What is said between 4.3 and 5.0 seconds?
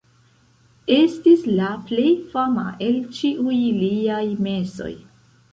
mesoj.